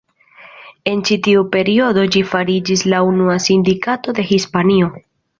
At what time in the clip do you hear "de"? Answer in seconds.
4.21-4.25